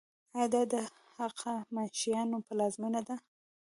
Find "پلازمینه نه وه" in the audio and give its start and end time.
2.47-3.17